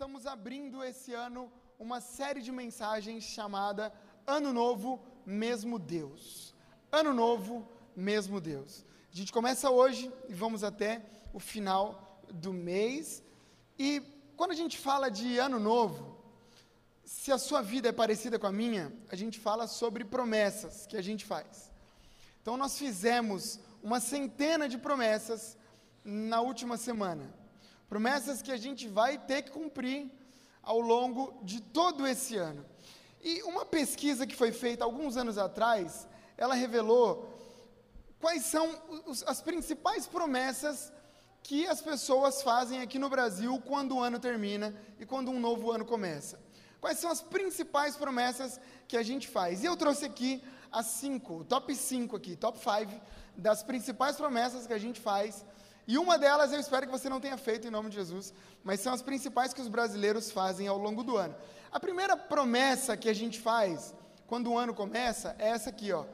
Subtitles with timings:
[0.00, 3.92] estamos abrindo esse ano uma série de mensagens chamada
[4.26, 6.54] Ano Novo, Mesmo Deus.
[6.90, 8.82] Ano Novo, Mesmo Deus.
[9.12, 11.04] A gente começa hoje e vamos até
[11.34, 13.22] o final do mês.
[13.78, 14.00] E
[14.38, 16.16] quando a gente fala de Ano Novo,
[17.04, 20.96] se a sua vida é parecida com a minha, a gente fala sobre promessas que
[20.96, 21.70] a gente faz.
[22.40, 25.58] Então, nós fizemos uma centena de promessas
[26.02, 27.39] na última semana.
[27.90, 30.08] Promessas que a gente vai ter que cumprir
[30.62, 32.64] ao longo de todo esse ano.
[33.20, 36.06] E uma pesquisa que foi feita alguns anos atrás,
[36.38, 37.36] ela revelou
[38.20, 40.92] quais são os, as principais promessas
[41.42, 45.72] que as pessoas fazem aqui no Brasil quando o ano termina e quando um novo
[45.72, 46.38] ano começa.
[46.80, 49.64] Quais são as principais promessas que a gente faz?
[49.64, 53.00] E eu trouxe aqui as cinco, top 5 aqui, top 5
[53.36, 55.44] das principais promessas que a gente faz
[55.90, 58.78] e uma delas eu espero que você não tenha feito em nome de Jesus, mas
[58.78, 61.34] são as principais que os brasileiros fazem ao longo do ano.
[61.72, 63.92] A primeira promessa que a gente faz
[64.28, 66.04] quando o ano começa é essa aqui, ó.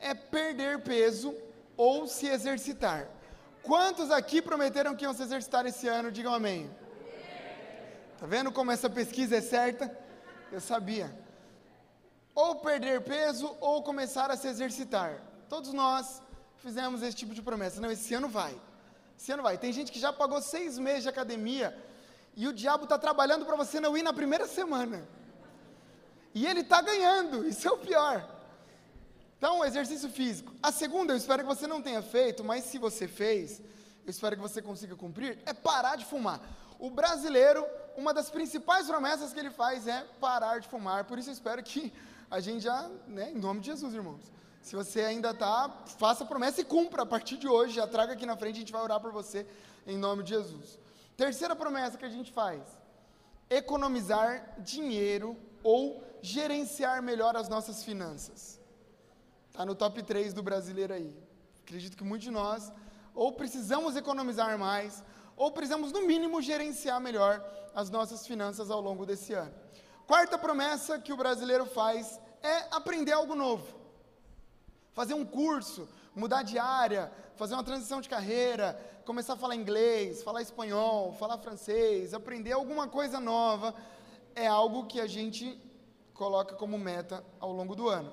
[0.00, 1.32] É perder peso
[1.76, 3.06] ou se exercitar.
[3.62, 6.10] Quantos aqui prometeram que iam se exercitar esse ano?
[6.10, 6.68] Digam amém.
[8.18, 9.96] Tá vendo como essa pesquisa é certa?
[10.50, 11.16] Eu sabia.
[12.34, 15.22] Ou perder peso ou começar a se exercitar.
[15.48, 16.20] Todos nós
[16.56, 17.80] fizemos esse tipo de promessa.
[17.80, 18.60] Não, esse ano vai.
[19.22, 19.56] Esse ano vai.
[19.56, 21.68] Tem gente que já pagou seis meses de academia
[22.34, 25.08] e o diabo está trabalhando para você não ir na primeira semana.
[26.34, 28.28] E ele está ganhando, isso é o pior.
[29.38, 30.52] Então, exercício físico.
[30.60, 33.60] A segunda, eu espero que você não tenha feito, mas se você fez,
[34.04, 36.40] eu espero que você consiga cumprir, é parar de fumar.
[36.80, 37.64] O brasileiro,
[37.96, 41.04] uma das principais promessas que ele faz é parar de fumar.
[41.04, 41.92] Por isso eu espero que
[42.28, 44.32] a gente já, né, em nome de Jesus, irmãos,
[44.62, 45.68] se você ainda está,
[45.98, 47.74] faça a promessa e cumpra a partir de hoje.
[47.74, 49.44] Já traga aqui na frente, a gente vai orar por você
[49.86, 50.78] em nome de Jesus.
[51.16, 52.62] Terceira promessa que a gente faz:
[53.50, 58.60] economizar dinheiro ou gerenciar melhor as nossas finanças.
[59.48, 61.12] Está no top 3 do brasileiro aí.
[61.64, 62.72] Acredito que muitos de nós
[63.14, 65.04] ou precisamos economizar mais,
[65.36, 69.52] ou precisamos, no mínimo, gerenciar melhor as nossas finanças ao longo desse ano.
[70.06, 73.81] Quarta promessa que o brasileiro faz é aprender algo novo
[74.92, 80.22] fazer um curso, mudar de área, fazer uma transição de carreira, começar a falar inglês,
[80.22, 83.74] falar espanhol, falar francês, aprender alguma coisa nova,
[84.34, 85.58] é algo que a gente
[86.14, 88.12] coloca como meta ao longo do ano.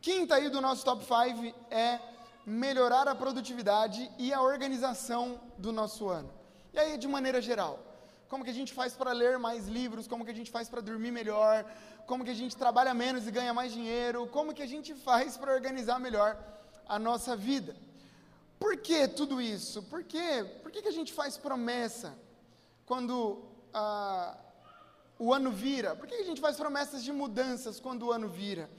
[0.00, 2.00] Quinta aí do nosso top 5 é
[2.46, 6.30] melhorar a produtividade e a organização do nosso ano.
[6.72, 7.78] E aí, de maneira geral,
[8.28, 10.80] como que a gente faz para ler mais livros, como que a gente faz para
[10.80, 11.64] dormir melhor,
[12.08, 15.36] como que a gente trabalha menos e ganha mais dinheiro, como que a gente faz
[15.36, 16.30] para organizar melhor
[16.88, 17.76] a nossa vida.
[18.58, 19.82] Por que tudo isso?
[19.82, 20.42] Por, quê?
[20.62, 22.18] Por que, que a gente faz promessa
[22.86, 24.34] quando ah,
[25.18, 25.94] o ano vira?
[25.94, 28.70] Por que, que a gente faz promessas de mudanças quando o ano vira?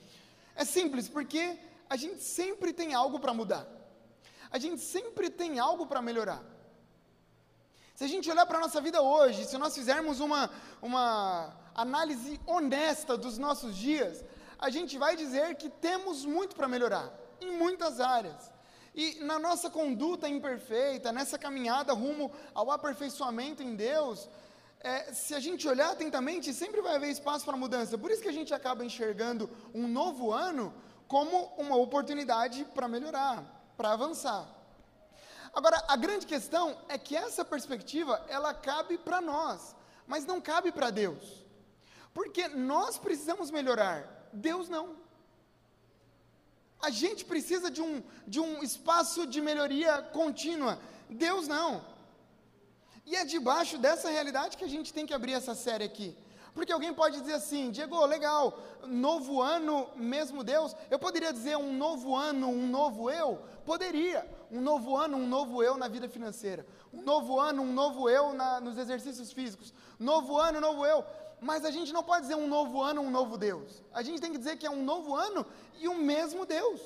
[0.55, 1.55] É simples, porque
[1.87, 3.67] a gente sempre tem algo para mudar.
[4.49, 6.43] A gente sempre tem algo para melhorar.
[7.93, 10.49] Se a gente olhar para a nossa vida hoje, se nós fizermos uma,
[10.81, 14.23] uma análise honesta dos nossos dias,
[14.57, 18.51] a gente vai dizer que temos muito para melhorar, em muitas áreas.
[18.93, 24.27] E na nossa conduta imperfeita, nessa caminhada rumo ao aperfeiçoamento em Deus,
[24.81, 27.97] é, se a gente olhar atentamente, sempre vai haver espaço para mudança.
[27.97, 30.73] Por isso que a gente acaba enxergando um novo ano
[31.07, 33.43] como uma oportunidade para melhorar,
[33.77, 34.47] para avançar.
[35.53, 39.75] Agora, a grande questão é que essa perspectiva, ela cabe para nós,
[40.05, 41.48] mas não cabe para Deus.
[42.19, 43.97] Porque nós precisamos melhorar,
[44.33, 44.85] Deus não.
[46.87, 50.77] A gente precisa de um, de um espaço de melhoria contínua,
[51.09, 51.81] Deus não.
[53.05, 56.09] E é debaixo dessa realidade que a gente tem que abrir essa série aqui.
[56.53, 60.75] Porque alguém pode dizer assim, Diego, legal, novo ano, mesmo Deus.
[60.91, 63.39] Eu poderia dizer um novo ano, um novo eu?
[63.65, 64.29] Poderia.
[64.51, 66.65] Um novo ano, um novo eu na vida financeira.
[66.93, 69.73] Um novo ano, um novo eu na, nos exercícios físicos.
[69.97, 71.05] Novo ano, novo eu.
[71.41, 73.81] Mas a gente não pode dizer um novo ano, um novo Deus.
[73.93, 75.45] A gente tem que dizer que é um novo ano
[75.79, 76.81] e o mesmo Deus.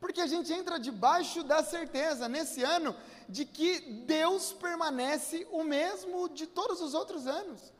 [0.00, 2.94] Porque a gente entra debaixo da certeza, nesse ano,
[3.26, 7.72] de que Deus permanece o mesmo de todos os outros anos.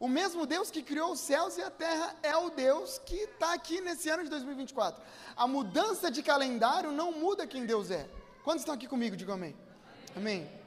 [0.00, 3.52] O mesmo Deus que criou os céus e a terra é o Deus que está
[3.52, 5.00] aqui nesse ano de 2024.
[5.36, 8.08] A mudança de calendário não muda quem Deus é.
[8.44, 9.16] Quantos estão aqui comigo?
[9.16, 9.56] Digam amém.
[10.16, 10.57] Amém.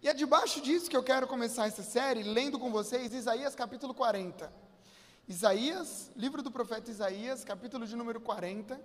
[0.00, 3.92] E é debaixo disso que eu quero começar essa série, lendo com vocês Isaías capítulo
[3.92, 4.52] 40.
[5.26, 8.80] Isaías, livro do profeta Isaías, capítulo de número 40,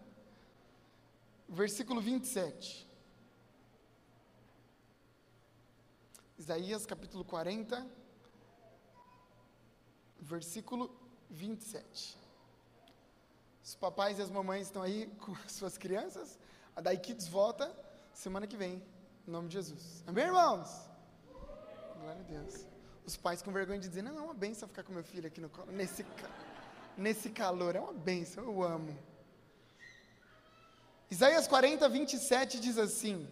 [1.48, 2.88] versículo 27.
[6.38, 7.88] Isaías capítulo 40,
[10.20, 10.92] versículo
[11.30, 12.18] 27.
[13.64, 16.40] Os papais e as mamães estão aí com suas crianças.
[16.76, 17.72] A Dai Kids volta
[18.14, 18.84] semana que vem,
[19.28, 20.04] em nome de Jesus.
[20.08, 20.93] Amém, irmãos?
[22.04, 22.66] Glória a Deus.
[23.06, 25.40] Os pais com vergonha de dizer, não, é uma benção ficar com meu filho aqui
[25.40, 26.06] no colo, nesse,
[26.98, 28.94] nesse calor, é uma benção, eu amo.
[31.10, 33.26] Isaías 40, 27 diz assim: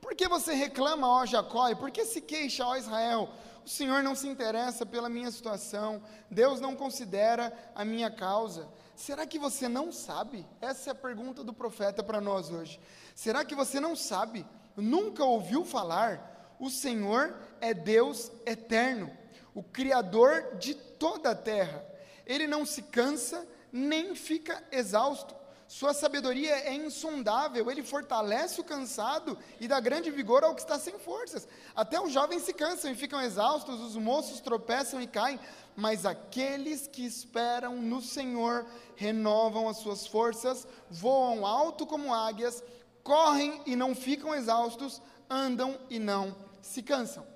[0.00, 3.28] Por que você reclama, ó Jacó, e por que se queixa, ó Israel?
[3.64, 8.68] O Senhor não se interessa pela minha situação, Deus não considera a minha causa.
[8.96, 10.44] Será que você não sabe?
[10.60, 12.80] Essa é a pergunta do profeta para nós hoje.
[13.14, 14.44] Será que você não sabe?
[14.76, 16.34] Nunca ouviu falar?
[16.58, 19.10] O Senhor é Deus eterno,
[19.54, 21.84] o Criador de toda a terra.
[22.26, 25.34] Ele não se cansa nem fica exausto.
[25.68, 30.78] Sua sabedoria é insondável, ele fortalece o cansado e dá grande vigor ao que está
[30.78, 31.46] sem forças.
[31.74, 35.40] Até os jovens se cansam e ficam exaustos, os moços tropeçam e caem,
[35.74, 38.64] mas aqueles que esperam no Senhor
[38.94, 42.62] renovam as suas forças, voam alto como águias,
[43.02, 47.26] correm e não ficam exaustos, andam e não se cansam.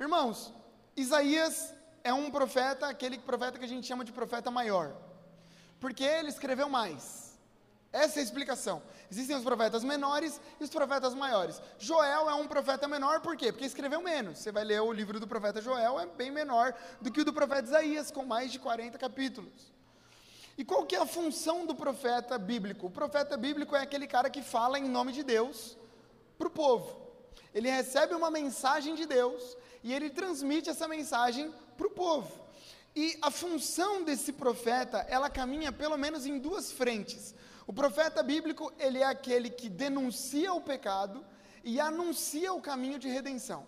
[0.00, 0.52] Irmãos,
[0.96, 1.74] Isaías
[2.04, 4.94] é um profeta, aquele profeta que a gente chama de profeta maior.
[5.80, 7.36] Porque ele escreveu mais.
[7.92, 8.82] Essa é a explicação.
[9.10, 11.60] Existem os profetas menores e os profetas maiores.
[11.78, 13.50] Joel é um profeta menor, por quê?
[13.50, 14.38] Porque escreveu menos.
[14.38, 17.32] Você vai ler o livro do profeta Joel, é bem menor do que o do
[17.32, 19.72] profeta Isaías, com mais de 40 capítulos.
[20.56, 22.86] E qual que é a função do profeta bíblico?
[22.86, 25.76] O profeta bíblico é aquele cara que fala em nome de Deus
[26.36, 27.07] para o povo.
[27.54, 32.30] Ele recebe uma mensagem de Deus e ele transmite essa mensagem para o povo.
[32.94, 37.34] E a função desse profeta, ela caminha pelo menos em duas frentes.
[37.66, 41.24] O profeta bíblico, ele é aquele que denuncia o pecado
[41.62, 43.66] e anuncia o caminho de redenção.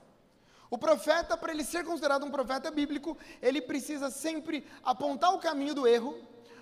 [0.70, 5.74] O profeta, para ele ser considerado um profeta bíblico, ele precisa sempre apontar o caminho
[5.74, 6.16] do erro,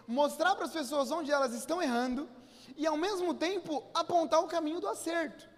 [0.06, 2.28] mostrar para as pessoas onde elas estão errando
[2.76, 5.48] e, ao mesmo tempo, apontar o caminho do acerto.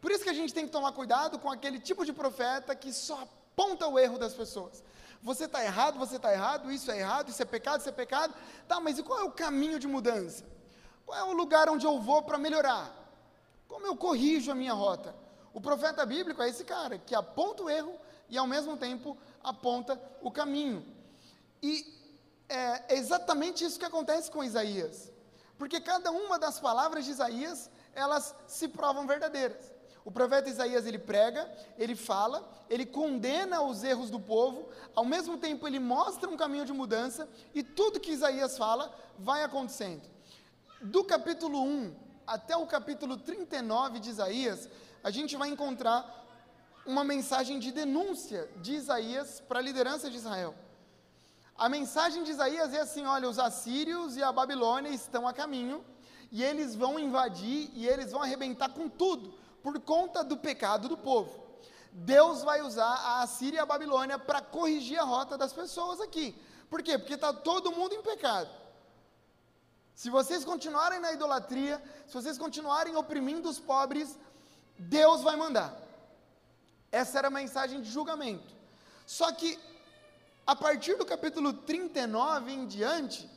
[0.00, 2.92] Por isso que a gente tem que tomar cuidado com aquele tipo de profeta que
[2.92, 4.82] só aponta o erro das pessoas.
[5.22, 8.34] Você está errado, você está errado, isso é errado, isso é pecado, isso é pecado.
[8.66, 10.44] Tá, mas e qual é o caminho de mudança?
[11.04, 12.90] Qual é o lugar onde eu vou para melhorar?
[13.68, 15.14] Como eu corrijo a minha rota?
[15.52, 17.94] O profeta bíblico é esse cara que aponta o erro
[18.28, 20.86] e ao mesmo tempo aponta o caminho.
[21.62, 21.84] E
[22.48, 25.10] é exatamente isso que acontece com Isaías.
[25.58, 29.70] Porque cada uma das palavras de Isaías, elas se provam verdadeiras.
[30.04, 35.36] O profeta Isaías ele prega, ele fala, ele condena os erros do povo, ao mesmo
[35.36, 40.02] tempo ele mostra um caminho de mudança e tudo que Isaías fala vai acontecendo.
[40.80, 41.94] Do capítulo 1
[42.26, 44.68] até o capítulo 39 de Isaías,
[45.04, 46.16] a gente vai encontrar
[46.86, 50.54] uma mensagem de denúncia de Isaías para a liderança de Israel.
[51.58, 55.84] A mensagem de Isaías é assim: olha, os assírios e a Babilônia estão a caminho,
[56.32, 60.96] e eles vão invadir e eles vão arrebentar com tudo por conta do pecado do
[60.96, 61.50] povo.
[61.92, 66.40] Deus vai usar a Assíria e a Babilônia para corrigir a rota das pessoas aqui.
[66.68, 66.96] Por quê?
[66.96, 68.48] Porque está todo mundo em pecado.
[69.94, 74.18] Se vocês continuarem na idolatria, se vocês continuarem oprimindo os pobres,
[74.78, 75.76] Deus vai mandar.
[76.90, 78.54] Essa era a mensagem de julgamento.
[79.04, 79.58] Só que,
[80.46, 83.28] a partir do capítulo 39 em diante,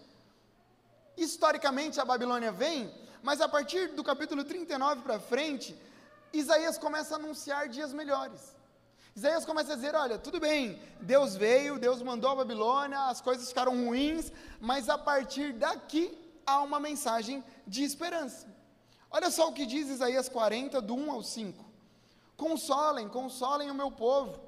[1.18, 5.76] historicamente a Babilônia vem, mas a partir do capítulo 39 para frente,
[6.34, 8.56] Isaías começa a anunciar dias melhores.
[9.16, 13.48] Isaías começa a dizer: olha, tudo bem, Deus veio, Deus mandou a Babilônia, as coisas
[13.48, 18.48] ficaram ruins, mas a partir daqui há uma mensagem de esperança.
[19.12, 21.64] Olha só o que diz Isaías 40, do 1 ao 5.
[22.36, 24.42] Consolem, consolem o meu povo,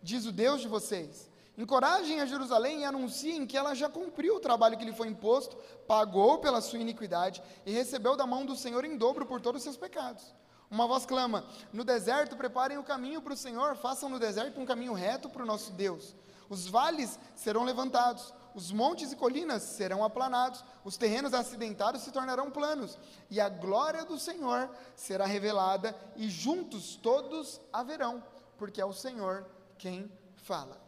[0.00, 1.28] diz o Deus de vocês.
[1.58, 5.56] Encorajem a Jerusalém e anunciem que ela já cumpriu o trabalho que lhe foi imposto,
[5.88, 9.64] pagou pela sua iniquidade e recebeu da mão do Senhor em dobro por todos os
[9.64, 10.22] seus pecados.
[10.70, 14.66] Uma voz clama: No deserto preparem o caminho para o Senhor, façam no deserto um
[14.66, 16.14] caminho reto para o nosso Deus.
[16.48, 22.50] Os vales serão levantados, os montes e colinas serão aplanados, os terrenos acidentados se tornarão
[22.50, 22.96] planos,
[23.28, 28.22] e a glória do Senhor será revelada, e juntos todos haverão,
[28.56, 29.44] porque é o Senhor
[29.76, 30.80] quem fala.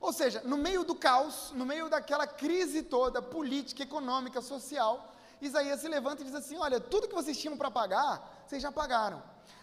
[0.00, 5.80] Ou seja, no meio do caos, no meio daquela crise toda, política, econômica, social, Isaías
[5.80, 9.22] se levanta e diz assim: Olha, tudo que vocês tinham para pagar, vocês já pagaram.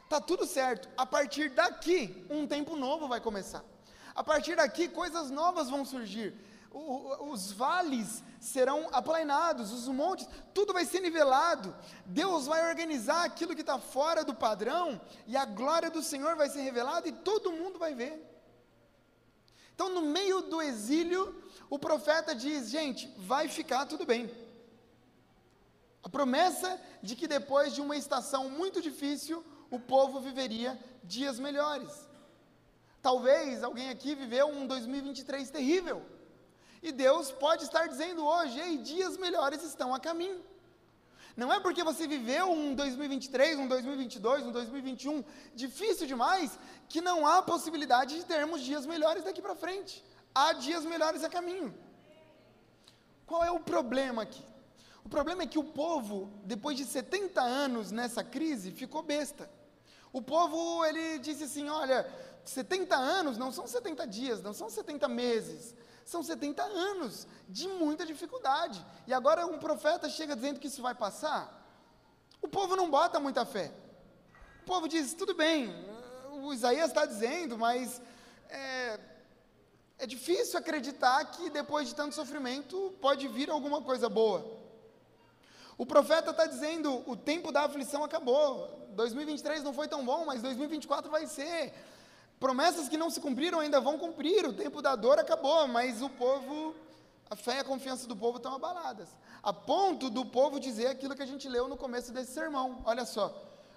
[0.10, 0.90] Tá tudo certo.
[0.98, 3.64] A partir daqui, um tempo novo vai começar.
[4.14, 6.36] A partir daqui, coisas novas vão surgir.
[6.72, 11.76] O, os vales serão aplainados, os montes, tudo vai ser nivelado.
[12.06, 16.50] Deus vai organizar aquilo que está fora do padrão, e a glória do Senhor vai
[16.50, 18.30] ser revelada, e todo mundo vai ver.
[19.74, 24.30] Então, no meio do exílio, o profeta diz: gente, vai ficar tudo bem.
[26.04, 32.08] A promessa de que depois de uma estação muito difícil, o povo viveria dias melhores.
[33.02, 36.06] Talvez alguém aqui viveu um 2023 terrível.
[36.82, 40.42] E Deus pode estar dizendo hoje: ei, dias melhores estão a caminho.
[41.36, 45.24] Não é porque você viveu um 2023, um 2022, um 2021
[45.56, 50.04] difícil demais, que não há possibilidade de termos dias melhores daqui para frente.
[50.36, 51.74] Há dias melhores a caminho.
[53.26, 54.44] Qual é o problema aqui?
[55.06, 59.50] O problema é que o povo, depois de 70 anos nessa crise, ficou besta.
[60.12, 62.08] O povo, ele disse assim: olha,
[62.46, 68.06] 70 anos não são 70 dias, não são 70 meses, são 70 anos de muita
[68.06, 68.84] dificuldade.
[69.08, 71.62] E agora um profeta chega dizendo que isso vai passar.
[72.42, 73.74] O povo não bota muita fé.
[74.62, 75.74] O povo diz: tudo bem,
[76.32, 78.02] o Isaías está dizendo, mas
[78.50, 79.00] é,
[79.98, 84.63] é difícil acreditar que depois de tanto sofrimento pode vir alguma coisa boa.
[85.78, 88.88] O profeta está dizendo: o tempo da aflição acabou.
[88.92, 91.74] 2023 não foi tão bom, mas 2024 vai ser.
[92.40, 96.10] Promessas que não se cumpriram ainda vão cumprir, o tempo da dor acabou, mas o
[96.10, 96.76] povo,
[97.30, 99.10] a fé e a confiança do povo estão abaladas.
[99.42, 102.82] A ponto do povo dizer aquilo que a gente leu no começo desse sermão.
[102.86, 103.34] Olha só.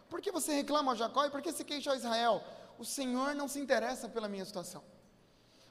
[0.09, 2.43] Por que você reclama a Jacó e por que se queixa a Israel?
[2.79, 4.83] O Senhor não se interessa pela minha situação.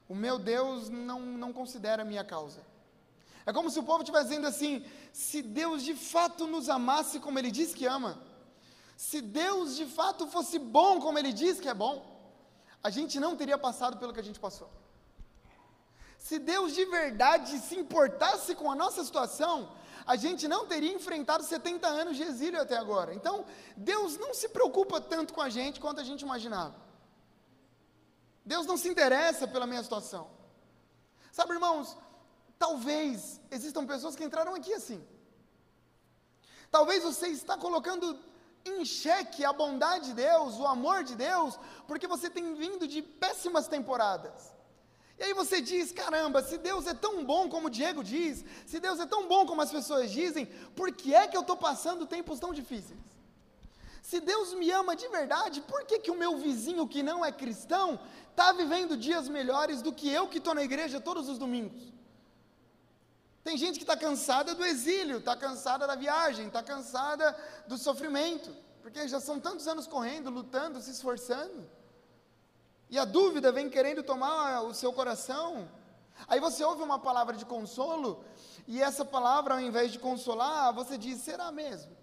[0.07, 2.61] O meu Deus não, não considera a minha causa.
[3.45, 7.37] É como se o povo estivesse dizendo assim: se Deus de fato nos amasse como
[7.39, 8.19] Ele diz que ama,
[8.97, 11.95] se Deus de fato fosse bom como Ele diz que é bom,
[12.81, 14.69] a gente não teria passado pelo que a gente passou.
[16.17, 19.71] Se Deus de verdade se importasse com a nossa situação,
[20.07, 23.13] a gente não teria enfrentado 70 anos de exílio até agora.
[23.13, 26.75] Então, Deus não se preocupa tanto com a gente quanto a gente imaginava.
[28.43, 30.29] Deus não se interessa pela minha situação.
[31.31, 31.97] Sabe, irmãos,
[32.65, 34.99] talvez existam pessoas que entraram aqui assim.
[36.75, 38.05] Talvez você está colocando
[38.71, 41.51] em xeque a bondade de Deus, o amor de Deus,
[41.87, 44.37] porque você tem vindo de péssimas temporadas.
[45.19, 48.79] E aí você diz: caramba, se Deus é tão bom como o Diego diz, se
[48.85, 50.45] Deus é tão bom como as pessoas dizem,
[50.79, 53.03] por que é que eu estou passando tempos tão difíceis?
[54.09, 57.31] Se Deus me ama de verdade, por que, que o meu vizinho que não é
[57.43, 57.87] cristão
[58.31, 61.95] está vivendo dias melhores do que eu que estou na igreja todos os domingos?
[63.45, 67.37] Tem gente que está cansada do exílio, está cansada da viagem, está cansada
[67.67, 71.69] do sofrimento, porque já são tantos anos correndo, lutando, se esforçando.
[72.89, 75.69] E a dúvida vem querendo tomar o seu coração.
[76.27, 78.25] Aí você ouve uma palavra de consolo,
[78.67, 81.95] e essa palavra, ao invés de consolar, você diz: será mesmo?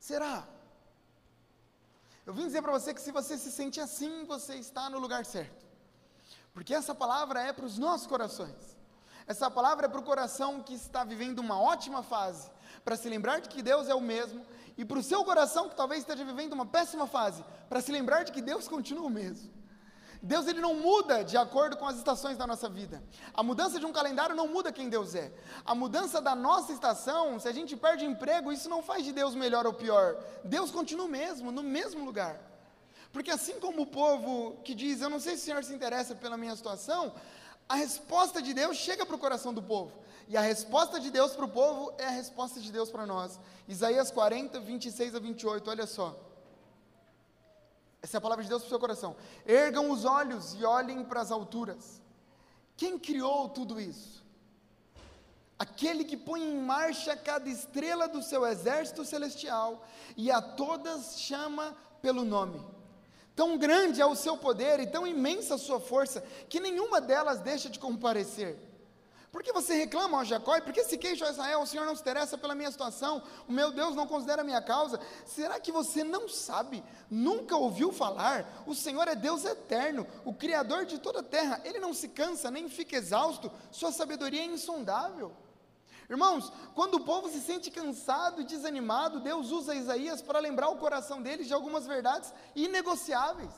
[0.00, 0.44] Será?
[2.26, 5.24] Eu vim dizer para você que se você se sente assim, você está no lugar
[5.24, 5.64] certo.
[6.52, 8.73] Porque essa palavra é para os nossos corações.
[9.26, 12.50] Essa palavra é para o coração que está vivendo uma ótima fase,
[12.84, 14.44] para se lembrar de que Deus é o mesmo,
[14.76, 18.24] e para o seu coração que talvez esteja vivendo uma péssima fase, para se lembrar
[18.24, 19.50] de que Deus continua o mesmo.
[20.22, 23.02] Deus ele não muda de acordo com as estações da nossa vida.
[23.34, 25.30] A mudança de um calendário não muda quem Deus é.
[25.66, 29.34] A mudança da nossa estação, se a gente perde emprego, isso não faz de Deus
[29.34, 30.16] melhor ou pior.
[30.42, 32.40] Deus continua o mesmo, no mesmo lugar.
[33.12, 36.14] Porque assim como o povo que diz, eu não sei se o Senhor se interessa
[36.14, 37.12] pela minha situação,
[37.68, 39.92] a resposta de Deus chega para o coração do povo.
[40.28, 43.38] E a resposta de Deus para o povo é a resposta de Deus para nós.
[43.68, 46.16] Isaías 40, 26 a 28, olha só.
[48.02, 49.16] Essa é a palavra de Deus para o seu coração.
[49.46, 52.02] Ergam os olhos e olhem para as alturas.
[52.76, 54.22] Quem criou tudo isso?
[55.58, 61.76] Aquele que põe em marcha cada estrela do seu exército celestial e a todas chama
[62.02, 62.62] pelo nome.
[63.34, 67.40] Tão grande é o seu poder e tão imensa a sua força, que nenhuma delas
[67.40, 68.56] deixa de comparecer.
[69.32, 70.56] Por que você reclama, ó Jacó?
[70.56, 71.62] E por que se queixa, ó Israel?
[71.62, 74.62] O Senhor não se interessa pela minha situação, o meu Deus não considera a minha
[74.62, 75.00] causa.
[75.26, 78.62] Será que você não sabe, nunca ouviu falar?
[78.64, 81.60] O Senhor é Deus eterno, o Criador de toda a terra.
[81.64, 85.32] Ele não se cansa nem fica exausto, sua sabedoria é insondável.
[86.08, 90.76] Irmãos, quando o povo se sente cansado e desanimado, Deus usa Isaías para lembrar o
[90.76, 93.52] coração deles de algumas verdades inegociáveis.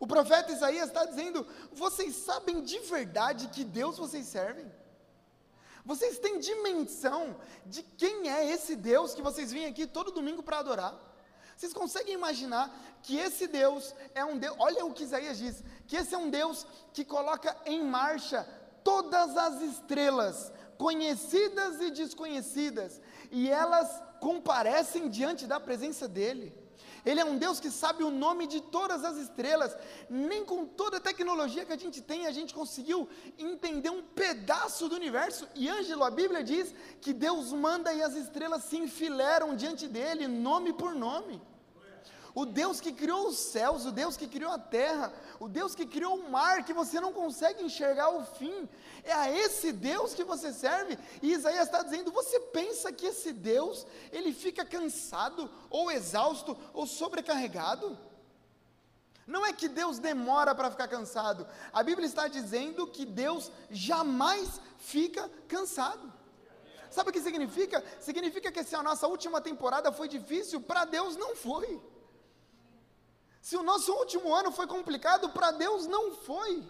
[0.00, 4.70] O profeta Isaías está dizendo: vocês sabem de verdade que Deus vocês servem?
[5.84, 10.58] Vocês têm dimensão de quem é esse Deus que vocês vêm aqui todo domingo para
[10.58, 10.94] adorar?
[11.56, 15.96] Vocês conseguem imaginar que esse Deus é um Deus, olha o que Isaías diz, que
[15.96, 18.44] esse é um Deus que coloca em marcha
[18.82, 26.52] todas as estrelas conhecidas e desconhecidas, e elas comparecem diante da presença dele.
[27.06, 29.76] Ele é um Deus que sabe o nome de todas as estrelas.
[30.10, 33.08] Nem com toda a tecnologia que a gente tem, a gente conseguiu
[33.38, 35.48] entender um pedaço do universo.
[35.54, 40.26] E Ângelo, a Bíblia diz que Deus manda e as estrelas se enfileiram diante dele,
[40.26, 41.40] nome por nome.
[42.34, 45.84] O Deus que criou os céus, o Deus que criou a terra, o Deus que
[45.84, 48.68] criou o mar, que você não consegue enxergar o fim,
[49.04, 50.98] é a esse Deus que você serve.
[51.20, 56.86] E Isaías está dizendo: você pensa que esse Deus, ele fica cansado, ou exausto, ou
[56.86, 57.98] sobrecarregado?
[59.26, 64.60] Não é que Deus demora para ficar cansado, a Bíblia está dizendo que Deus jamais
[64.78, 66.12] fica cansado.
[66.90, 67.82] Sabe o que significa?
[68.00, 71.80] Significa que se a nossa última temporada foi difícil, para Deus não foi.
[73.42, 76.62] Se o nosso último ano foi complicado, para Deus não foi.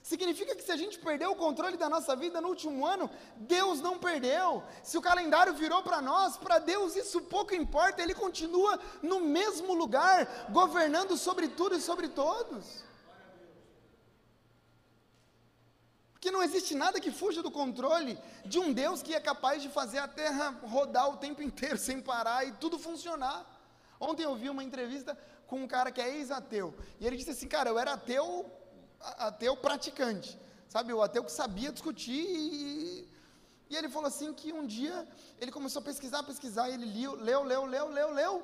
[0.00, 3.80] Significa que se a gente perdeu o controle da nossa vida no último ano, Deus
[3.80, 4.62] não perdeu.
[4.84, 9.74] Se o calendário virou para nós, para Deus isso pouco importa, Ele continua no mesmo
[9.74, 12.84] lugar, governando sobre tudo e sobre todos.
[16.12, 19.68] Porque não existe nada que fuja do controle de um Deus que é capaz de
[19.68, 23.44] fazer a terra rodar o tempo inteiro sem parar e tudo funcionar.
[23.98, 26.74] Ontem eu vi uma entrevista com um cara que é ex-ateu.
[27.00, 28.50] E ele disse assim, cara, eu era ateu,
[29.00, 30.38] ateu praticante.
[30.68, 33.08] Sabe, o ateu que sabia discutir e,
[33.70, 35.06] e ele falou assim que um dia
[35.40, 38.42] ele começou a pesquisar, pesquisar, ele leu, leu, leu, leu, leu, leu,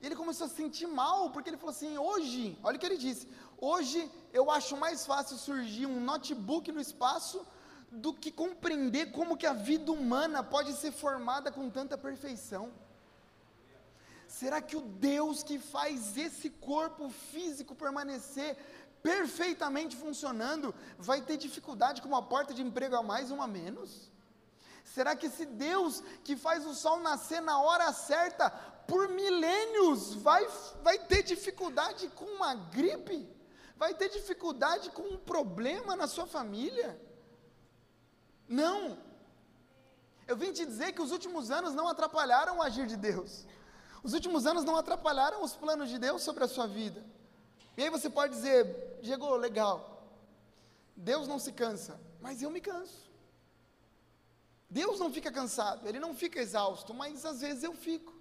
[0.00, 2.84] e ele começou a se sentir mal, porque ele falou assim, hoje, olha o que
[2.84, 3.26] ele disse,
[3.58, 7.44] hoje eu acho mais fácil surgir um notebook no espaço
[7.90, 12.72] do que compreender como que a vida humana pode ser formada com tanta perfeição.
[14.38, 18.56] Será que o Deus que faz esse corpo físico permanecer
[19.00, 24.10] perfeitamente funcionando vai ter dificuldade com uma porta de emprego a mais ou a menos?
[24.94, 28.50] Será que esse Deus que faz o sol nascer na hora certa
[28.90, 30.44] por milênios vai,
[30.82, 33.18] vai ter dificuldade com uma gripe?
[33.76, 37.00] Vai ter dificuldade com um problema na sua família?
[38.48, 38.98] Não.
[40.26, 43.46] Eu vim te dizer que os últimos anos não atrapalharam o agir de Deus.
[44.04, 47.02] Os últimos anos não atrapalharam os planos de Deus sobre a sua vida.
[47.74, 50.06] E aí você pode dizer, Diego, legal.
[50.94, 53.10] Deus não se cansa, mas eu me canso.
[54.68, 58.12] Deus não fica cansado, ele não fica exausto, mas às vezes eu fico.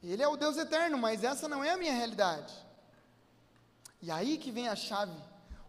[0.00, 2.54] Ele é o Deus eterno, mas essa não é a minha realidade.
[4.00, 5.18] E aí que vem a chave,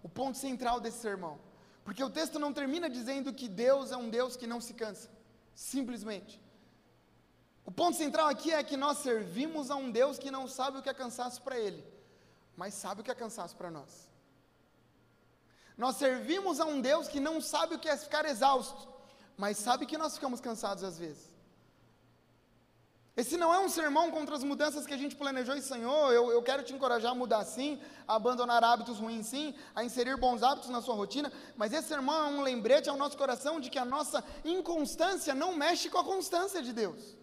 [0.03, 1.39] o ponto central desse sermão.
[1.83, 5.09] Porque o texto não termina dizendo que Deus é um Deus que não se cansa,
[5.55, 6.42] simplesmente.
[7.65, 10.81] O ponto central aqui é que nós servimos a um Deus que não sabe o
[10.81, 11.83] que é cansaço para Ele,
[12.55, 14.09] mas sabe o que é cansaço para nós.
[15.77, 18.87] Nós servimos a um Deus que não sabe o que é ficar exausto,
[19.37, 21.33] mas sabe que nós ficamos cansados às vezes.
[23.15, 26.11] Esse não é um sermão contra as mudanças que a gente planejou e sonhou.
[26.11, 30.17] Eu, eu quero te encorajar a mudar sim, a abandonar hábitos ruins sim, a inserir
[30.17, 31.31] bons hábitos na sua rotina.
[31.55, 35.55] Mas esse sermão é um lembrete ao nosso coração de que a nossa inconstância não
[35.55, 37.15] mexe com a constância de Deus.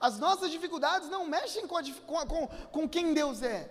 [0.00, 1.82] As nossas dificuldades não mexem com, a,
[2.26, 3.70] com, com quem Deus é.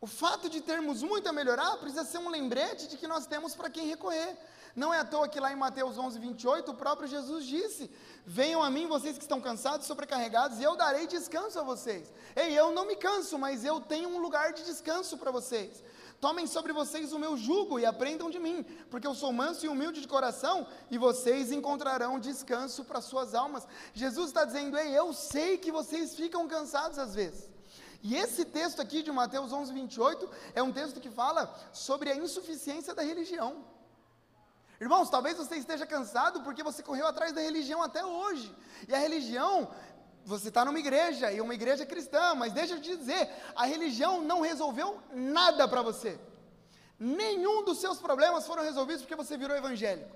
[0.00, 3.56] O fato de termos muito a melhorar precisa ser um lembrete de que nós temos
[3.56, 4.36] para quem recorrer.
[4.76, 7.90] Não é à toa que lá em Mateus 11, 28, o próprio Jesus disse:
[8.24, 12.12] Venham a mim vocês que estão cansados sobrecarregados, e eu darei descanso a vocês.
[12.36, 15.82] Ei, eu não me canso, mas eu tenho um lugar de descanso para vocês.
[16.20, 19.68] Tomem sobre vocês o meu jugo e aprendam de mim, porque eu sou manso e
[19.68, 23.68] humilde de coração, e vocês encontrarão descanso para suas almas.
[23.94, 27.48] Jesus está dizendo: Ei, eu sei que vocês ficam cansados às vezes.
[28.02, 32.16] E esse texto aqui de Mateus 11, 28 é um texto que fala sobre a
[32.16, 33.64] insuficiência da religião.
[34.80, 38.54] Irmãos, talvez você esteja cansado porque você correu atrás da religião até hoje.
[38.88, 39.68] E a religião
[40.28, 44.20] você está numa igreja e uma igreja cristã, mas deixa eu te dizer, a religião
[44.20, 46.18] não resolveu nada para você.
[47.00, 50.14] Nenhum dos seus problemas foram resolvidos porque você virou evangélico.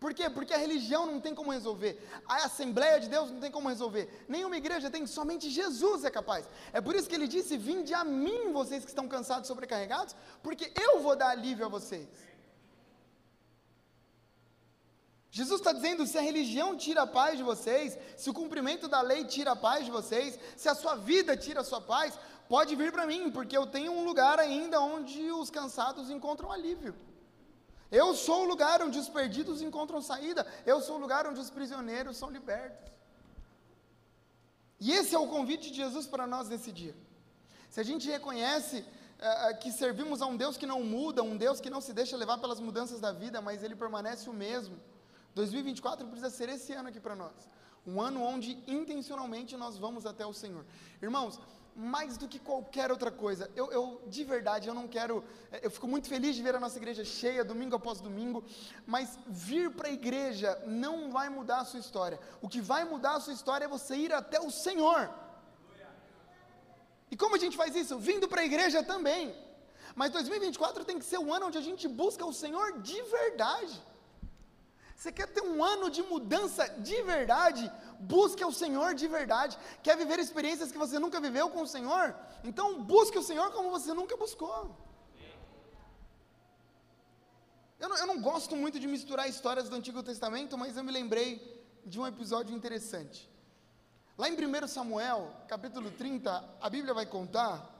[0.00, 0.28] Por quê?
[0.28, 1.92] Porque a religião não tem como resolver,
[2.28, 6.46] a Assembleia de Deus não tem como resolver, nenhuma igreja tem, somente Jesus é capaz.
[6.72, 10.14] É por isso que ele disse: Vinde a mim, vocês que estão cansados e sobrecarregados,
[10.42, 12.06] porque eu vou dar alívio a vocês.
[15.38, 19.00] Jesus está dizendo: se a religião tira a paz de vocês, se o cumprimento da
[19.00, 22.16] lei tira a paz de vocês, se a sua vida tira a sua paz,
[22.48, 26.94] pode vir para mim, porque eu tenho um lugar ainda onde os cansados encontram alívio.
[27.90, 31.50] Eu sou o lugar onde os perdidos encontram saída, eu sou o lugar onde os
[31.50, 32.92] prisioneiros são libertos.
[34.78, 36.94] E esse é o convite de Jesus para nós nesse dia.
[37.68, 41.60] Se a gente reconhece uh, que servimos a um Deus que não muda, um Deus
[41.60, 44.93] que não se deixa levar pelas mudanças da vida, mas ele permanece o mesmo
[45.34, 47.48] 2024 precisa ser esse ano aqui para nós.
[47.86, 50.64] Um ano onde intencionalmente nós vamos até o Senhor.
[51.02, 51.38] Irmãos,
[51.76, 55.24] mais do que qualquer outra coisa, eu, eu de verdade eu não quero.
[55.60, 58.44] Eu fico muito feliz de ver a nossa igreja cheia, domingo após domingo,
[58.86, 62.18] mas vir para a igreja não vai mudar a sua história.
[62.40, 65.10] O que vai mudar a sua história é você ir até o Senhor.
[67.10, 67.98] E como a gente faz isso?
[67.98, 69.34] Vindo para a igreja também.
[69.94, 73.82] Mas 2024 tem que ser o ano onde a gente busca o Senhor de verdade.
[74.96, 77.70] Você quer ter um ano de mudança de verdade?
[77.98, 79.58] Busque o Senhor de verdade.
[79.82, 82.14] Quer viver experiências que você nunca viveu com o Senhor?
[82.42, 84.76] Então busque o Senhor como você nunca buscou.
[87.78, 90.92] Eu não, eu não gosto muito de misturar histórias do Antigo Testamento, mas eu me
[90.92, 91.30] lembrei
[91.84, 93.30] de um episódio interessante.
[94.16, 97.70] Lá em 1 Samuel, capítulo 30, a Bíblia vai contar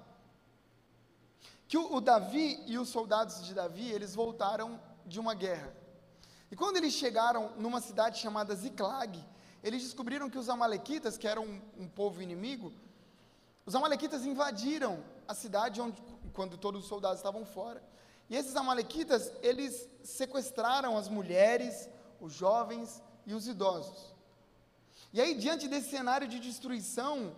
[1.69, 5.73] que o, o Davi e os soldados de Davi, eles voltaram de uma guerra.
[6.51, 9.23] E quando eles chegaram numa cidade chamada Ziklag,
[9.63, 12.73] eles descobriram que os amalequitas, que eram um, um povo inimigo,
[13.67, 16.03] os amalequitas invadiram a cidade onde,
[16.33, 17.83] quando todos os soldados estavam fora.
[18.29, 21.89] E esses amalequitas, eles sequestraram as mulheres,
[22.21, 24.15] os jovens e os idosos.
[25.13, 27.35] E aí, diante desse cenário de destruição,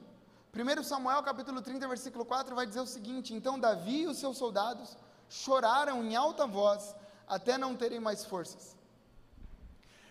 [0.54, 4.36] 1 Samuel capítulo 30, versículo 4 vai dizer o seguinte: Então Davi e os seus
[4.36, 4.96] soldados
[5.28, 6.94] choraram em alta voz
[7.26, 8.75] até não terem mais forças.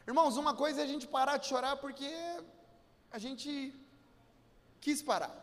[0.07, 2.09] Irmãos, uma coisa é a gente parar de chorar porque
[3.11, 3.73] a gente
[4.79, 5.33] quis parar,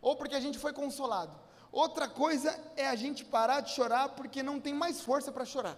[0.00, 1.34] ou porque a gente foi consolado.
[1.72, 5.76] Outra coisa é a gente parar de chorar porque não tem mais força para chorar.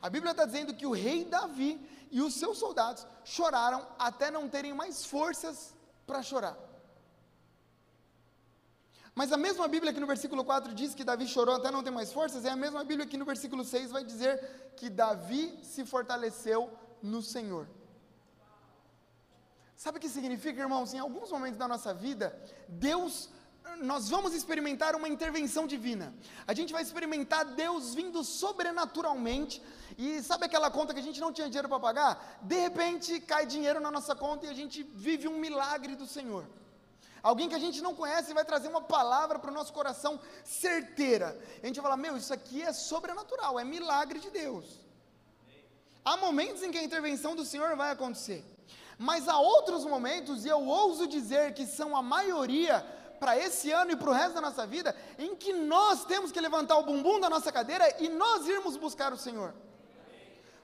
[0.00, 1.78] A Bíblia está dizendo que o rei Davi
[2.10, 5.74] e os seus soldados choraram até não terem mais forças
[6.06, 6.56] para chorar.
[9.14, 11.90] Mas a mesma Bíblia que no versículo 4 diz que Davi chorou até não ter
[11.90, 15.84] mais forças, é a mesma Bíblia que no versículo 6 vai dizer que Davi se
[15.84, 16.70] fortaleceu
[17.02, 17.68] no Senhor.
[19.76, 20.94] Sabe o que significa, irmãos?
[20.94, 23.28] Em alguns momentos da nossa vida, Deus,
[23.80, 26.14] nós vamos experimentar uma intervenção divina.
[26.46, 29.62] A gente vai experimentar Deus vindo sobrenaturalmente.
[29.98, 32.38] E sabe aquela conta que a gente não tinha dinheiro para pagar?
[32.42, 36.46] De repente cai dinheiro na nossa conta e a gente vive um milagre do Senhor.
[37.22, 41.38] Alguém que a gente não conhece vai trazer uma palavra para o nosso coração certeira.
[41.62, 44.85] A gente vai falar: Meu, isso aqui é sobrenatural, é milagre de Deus.
[46.06, 48.44] Há momentos em que a intervenção do Senhor vai acontecer,
[48.96, 52.80] mas há outros momentos, e eu ouso dizer que são a maioria
[53.18, 56.40] para esse ano e para o resto da nossa vida, em que nós temos que
[56.40, 59.52] levantar o bumbum da nossa cadeira e nós irmos buscar o Senhor.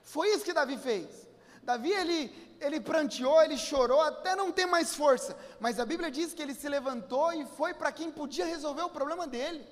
[0.01, 1.27] Foi isso que Davi fez.
[1.61, 6.33] Davi ele, ele pranteou, ele chorou até não ter mais força, mas a Bíblia diz
[6.33, 9.67] que ele se levantou e foi para quem podia resolver o problema dele.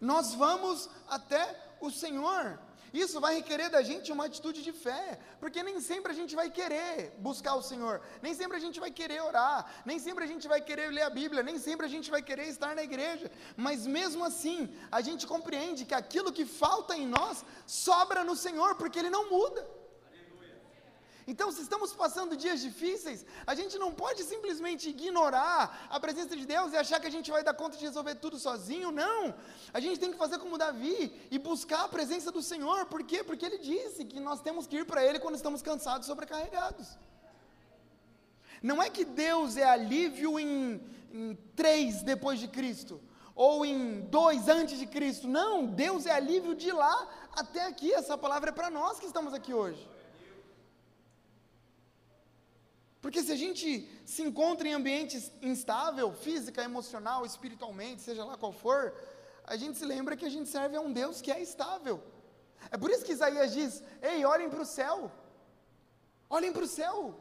[0.00, 1.44] Nós vamos até
[1.78, 2.58] o Senhor.
[2.92, 6.50] Isso vai requerer da gente uma atitude de fé, porque nem sempre a gente vai
[6.50, 10.46] querer buscar o Senhor, nem sempre a gente vai querer orar, nem sempre a gente
[10.46, 13.86] vai querer ler a Bíblia, nem sempre a gente vai querer estar na igreja, mas
[13.86, 18.98] mesmo assim, a gente compreende que aquilo que falta em nós sobra no Senhor, porque
[18.98, 19.81] Ele não muda.
[21.26, 26.44] Então, se estamos passando dias difíceis, a gente não pode simplesmente ignorar a presença de
[26.44, 29.34] Deus e achar que a gente vai dar conta de resolver tudo sozinho, não.
[29.72, 33.22] A gente tem que fazer como Davi e buscar a presença do Senhor, por quê?
[33.22, 36.98] Porque ele disse que nós temos que ir para Ele quando estamos cansados, sobrecarregados.
[38.60, 40.80] Não é que Deus é alívio em,
[41.12, 43.00] em três depois de Cristo,
[43.34, 48.18] ou em dois antes de Cristo, não, Deus é alívio de lá até aqui, essa
[48.18, 49.91] palavra é para nós que estamos aqui hoje.
[53.02, 53.66] Porque se a gente
[54.06, 58.94] se encontra em ambiente instável, física, emocional, espiritualmente, seja lá qual for,
[59.44, 62.00] a gente se lembra que a gente serve a um Deus que é estável.
[62.70, 65.10] É por isso que Isaías diz: Ei, olhem para o céu,
[66.30, 67.18] olhem para o céu,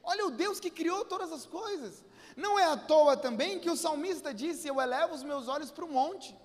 [0.00, 2.04] olha o Deus que criou todas as coisas.
[2.36, 5.84] Não é à toa também que o salmista disse: Eu elevo os meus olhos para
[5.84, 6.36] o monte.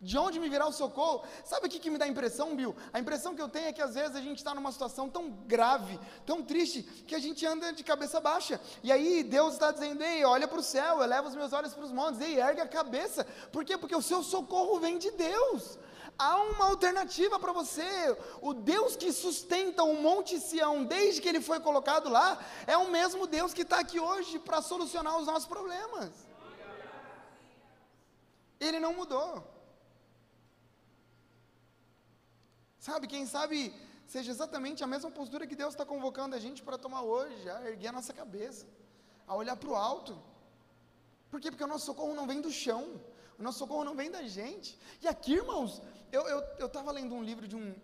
[0.00, 1.22] De onde me virá o socorro?
[1.44, 2.74] Sabe o que, que me dá impressão, Bill?
[2.90, 5.28] A impressão que eu tenho é que às vezes a gente está numa situação tão
[5.46, 8.58] grave, tão triste, que a gente anda de cabeça baixa.
[8.82, 11.84] E aí Deus está dizendo: Ei, olha para o céu, eleva os meus olhos para
[11.84, 13.26] os montes, ei, ergue a cabeça.
[13.52, 13.76] Por quê?
[13.76, 15.78] Porque o seu socorro vem de Deus.
[16.18, 18.16] Há uma alternativa para você.
[18.40, 22.90] O Deus que sustenta o Monte Sião desde que ele foi colocado lá, é o
[22.90, 26.10] mesmo Deus que está aqui hoje para solucionar os nossos problemas.
[28.58, 29.59] Ele não mudou.
[32.80, 33.74] Sabe, quem sabe
[34.06, 37.68] seja exatamente a mesma postura que Deus está convocando a gente para tomar hoje, a
[37.70, 38.66] erguer a nossa cabeça,
[39.26, 40.18] a olhar para o alto.
[41.30, 41.50] Por quê?
[41.50, 42.98] Porque o nosso socorro não vem do chão,
[43.38, 44.78] o nosso socorro não vem da gente.
[45.02, 46.22] E aqui, irmãos, eu
[46.66, 47.74] estava eu, eu lendo um livro de um,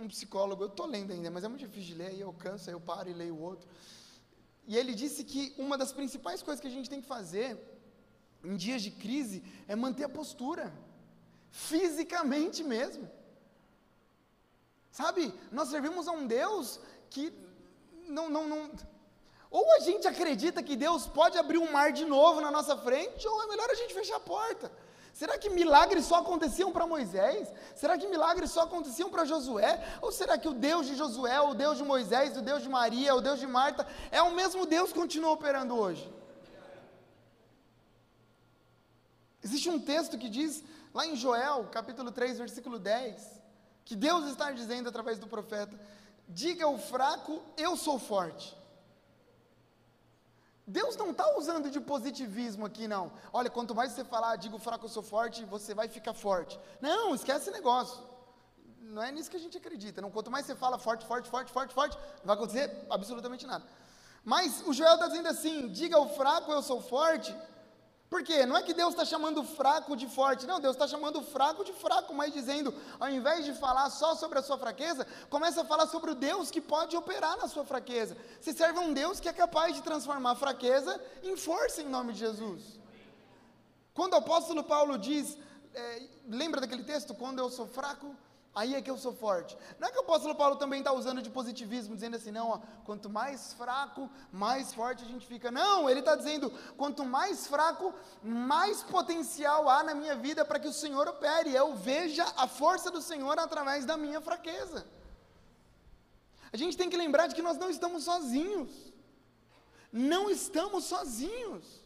[0.00, 2.68] um psicólogo, eu estou lendo ainda, mas é muito difícil de ler, aí eu canso,
[2.68, 3.68] aí eu paro e leio o outro.
[4.66, 7.56] E ele disse que uma das principais coisas que a gente tem que fazer
[8.42, 10.72] em dias de crise é manter a postura,
[11.50, 13.08] fisicamente mesmo.
[14.90, 17.32] Sabe, nós servimos a um Deus que
[18.08, 18.70] não, não, não.
[19.50, 23.26] Ou a gente acredita que Deus pode abrir um mar de novo na nossa frente,
[23.26, 24.70] ou é melhor a gente fechar a porta.
[25.12, 27.52] Será que milagres só aconteciam para Moisés?
[27.74, 29.84] Será que milagres só aconteciam para Josué?
[30.00, 33.14] Ou será que o Deus de Josué, o Deus de Moisés, o Deus de Maria,
[33.14, 36.08] o Deus de Marta, é o mesmo Deus que continua operando hoje?
[39.42, 40.62] Existe um texto que diz,
[40.94, 43.39] lá em Joel, capítulo 3, versículo 10,
[43.90, 45.76] que Deus está dizendo através do profeta:
[46.28, 48.56] diga ao fraco, eu sou forte.
[50.64, 53.10] Deus não está usando de positivismo aqui, não.
[53.32, 56.56] Olha, quanto mais você falar, digo fraco, eu sou forte, você vai ficar forte.
[56.80, 58.00] Não, esquece esse negócio.
[58.80, 60.00] Não é nisso que a gente acredita.
[60.00, 63.64] Não, quanto mais você fala forte, forte, forte, forte, forte, não vai acontecer absolutamente nada.
[64.24, 67.34] Mas o Joel está dizendo assim: diga ao fraco, eu sou forte,
[68.10, 68.44] por quê?
[68.44, 71.72] Não é que Deus está chamando fraco de forte, não, Deus está chamando fraco de
[71.72, 75.86] fraco, mas dizendo, ao invés de falar só sobre a sua fraqueza, começa a falar
[75.86, 78.16] sobre o Deus que pode operar na sua fraqueza.
[78.40, 81.88] Se serve a um Deus que é capaz de transformar a fraqueza em força em
[81.88, 82.80] nome de Jesus.
[83.94, 85.38] Quando o apóstolo Paulo diz,
[85.72, 87.14] é, lembra daquele texto?
[87.14, 88.16] Quando eu sou fraco,
[88.52, 89.56] Aí é que eu sou forte.
[89.78, 92.58] Não é que o apóstolo Paulo também está usando de positivismo, dizendo assim, não, ó,
[92.84, 95.52] quanto mais fraco, mais forte a gente fica.
[95.52, 100.66] Não, ele está dizendo, quanto mais fraco, mais potencial há na minha vida para que
[100.66, 101.54] o Senhor opere.
[101.54, 104.84] Eu veja a força do Senhor através da minha fraqueza.
[106.52, 108.92] A gente tem que lembrar de que nós não estamos sozinhos.
[109.92, 111.80] Não estamos sozinhos.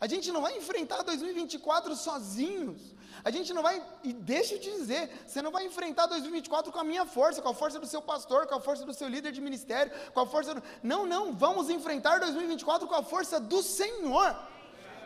[0.00, 2.94] A gente não vai enfrentar 2024 sozinhos.
[3.24, 6.78] A gente não vai, e deixa eu te dizer, você não vai enfrentar 2024 com
[6.78, 9.32] a minha força, com a força do seu pastor, com a força do seu líder
[9.32, 10.62] de ministério, com a força do.
[10.82, 14.36] Não, não, vamos enfrentar 2024 com a força do Senhor.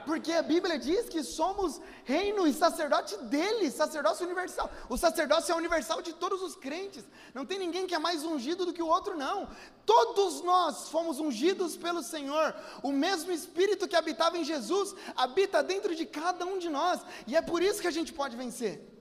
[0.04, 4.70] Porque a Bíblia diz que somos reino e sacerdote dele, sacerdócio universal.
[4.88, 7.04] O sacerdócio é universal de todos os crentes.
[7.34, 9.48] Não tem ninguém que é mais ungido do que o outro, não.
[9.86, 12.54] Todos nós fomos ungidos pelo Senhor.
[12.82, 17.00] O mesmo Espírito que habitava em Jesus habita dentro de cada um de nós.
[17.26, 18.92] E é por isso que a gente pode vencer.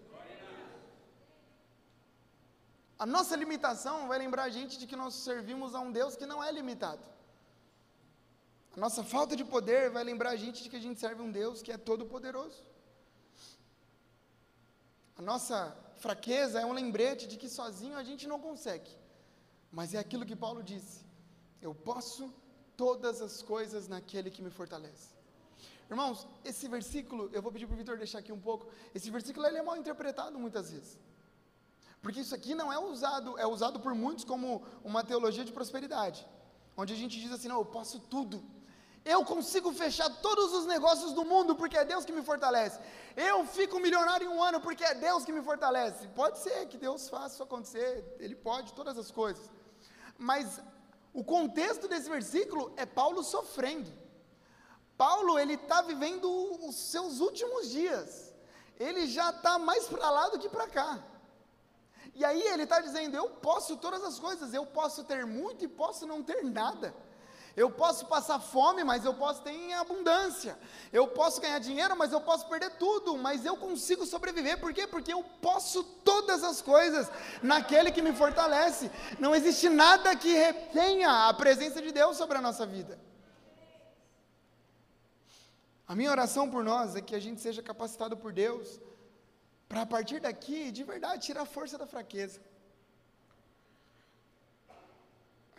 [2.97, 6.27] A nossa limitação vai lembrar a gente de que nós servimos a um Deus que
[6.27, 7.01] não é limitado.
[8.75, 11.31] A nossa falta de poder vai lembrar a gente de que a gente serve um
[11.31, 12.63] Deus que é todo-poderoso.
[15.17, 18.89] A nossa fraqueza é um lembrete de que sozinho a gente não consegue.
[19.71, 21.05] Mas é aquilo que Paulo disse:
[21.61, 22.33] eu posso
[22.75, 25.09] todas as coisas naquele que me fortalece.
[25.89, 28.67] Irmãos, esse versículo, eu vou pedir para o Vitor deixar aqui um pouco.
[28.95, 30.97] Esse versículo ele é mal interpretado muitas vezes.
[32.01, 36.25] Porque isso aqui não é usado, é usado por muitos como uma teologia de prosperidade.
[36.75, 38.41] Onde a gente diz assim, não, eu posso tudo.
[39.03, 42.79] Eu consigo fechar todos os negócios do mundo porque é Deus que me fortalece.
[43.15, 46.07] Eu fico milionário em um ano porque é Deus que me fortalece.
[46.09, 49.49] Pode ser que Deus faça isso acontecer, Ele pode todas as coisas.
[50.17, 50.61] Mas
[51.13, 53.91] o contexto desse versículo é Paulo sofrendo.
[54.95, 56.29] Paulo ele está vivendo
[56.67, 58.31] os seus últimos dias.
[58.79, 61.03] Ele já está mais para lá do que para cá.
[62.13, 64.53] E aí ele está dizendo: eu posso todas as coisas.
[64.53, 66.93] Eu posso ter muito e posso não ter nada.
[67.55, 70.57] Eu posso passar fome, mas eu posso ter em abundância.
[70.91, 73.17] Eu posso ganhar dinheiro, mas eu posso perder tudo.
[73.17, 74.59] Mas eu consigo sobreviver.
[74.59, 74.87] Por quê?
[74.87, 77.11] Porque eu posso todas as coisas
[77.43, 78.89] naquele que me fortalece.
[79.19, 82.97] Não existe nada que retenha a presença de Deus sobre a nossa vida.
[85.87, 88.79] A minha oração por nós é que a gente seja capacitado por Deus
[89.67, 92.39] para a partir daqui, de verdade, tirar a força da fraqueza.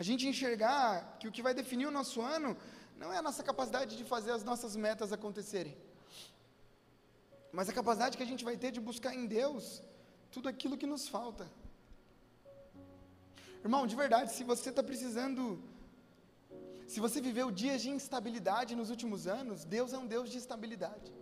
[0.03, 0.87] A gente enxergar
[1.19, 2.51] que o que vai definir o nosso ano
[3.01, 5.75] não é a nossa capacidade de fazer as nossas metas acontecerem,
[7.57, 9.65] mas a capacidade que a gente vai ter de buscar em Deus
[10.35, 11.45] tudo aquilo que nos falta.
[13.67, 15.45] Irmão, de verdade, se você está precisando,
[16.93, 21.13] se você viveu dias de instabilidade nos últimos anos, Deus é um Deus de estabilidade.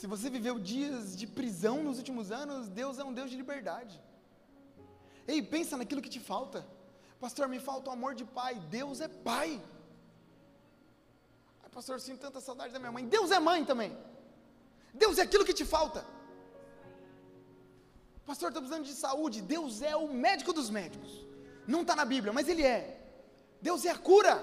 [0.00, 3.96] Se você viveu dias de prisão nos últimos anos, Deus é um Deus de liberdade.
[5.32, 6.66] Ei, pensa naquilo que te falta.
[7.20, 8.54] Pastor, me falta o amor de pai.
[8.76, 9.50] Deus é pai.
[11.62, 13.04] Ai, pastor, eu sinto tanta saudade da minha mãe.
[13.16, 13.92] Deus é mãe também.
[15.02, 16.00] Deus é aquilo que te falta.
[18.28, 19.42] Pastor, estou precisando de saúde.
[19.42, 21.12] Deus é o médico dos médicos.
[21.66, 22.80] Não está na Bíblia, mas Ele é.
[23.60, 24.34] Deus é a cura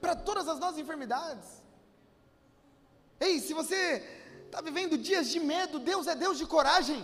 [0.00, 1.46] para todas as nossas enfermidades.
[3.20, 3.80] Ei, se você
[4.46, 7.00] está vivendo dias de medo, Deus é Deus de coragem.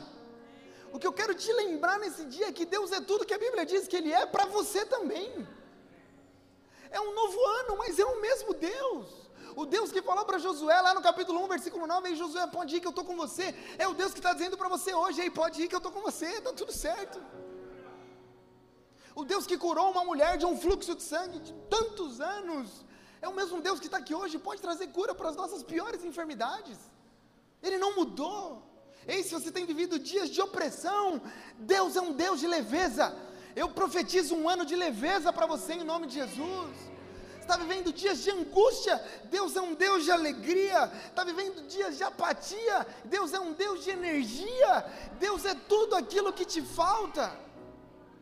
[0.94, 3.38] O que eu quero te lembrar nesse dia é que Deus é tudo que a
[3.44, 5.28] Bíblia diz que Ele é para você também.
[6.88, 9.06] É um novo ano, mas é o mesmo Deus.
[9.56, 12.76] O Deus que falou para Josué lá no capítulo 1, versículo 9, aí Josué, pode
[12.76, 13.46] ir que eu estou com você.
[13.76, 15.90] É o Deus que está dizendo para você hoje, aí pode ir que eu estou
[15.90, 17.20] com você, está tudo certo.
[19.16, 22.84] O Deus que curou uma mulher de um fluxo de sangue de tantos anos,
[23.20, 26.04] é o mesmo Deus que está aqui hoje, pode trazer cura para as nossas piores
[26.04, 26.78] enfermidades.
[27.60, 28.73] Ele não mudou.
[29.06, 31.20] Ei, se você tem vivido dias de opressão,
[31.58, 33.14] Deus é um Deus de leveza.
[33.54, 36.94] Eu profetizo um ano de leveza para você em nome de Jesus.
[37.40, 40.90] Está vivendo dias de angústia, Deus é um Deus de alegria.
[41.08, 44.74] Está vivendo dias de apatia, Deus é um Deus de energia.
[45.18, 47.38] Deus é tudo aquilo que te falta.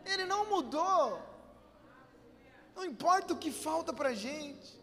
[0.05, 1.21] Ele não mudou.
[2.75, 4.83] Não importa o que falta para a gente.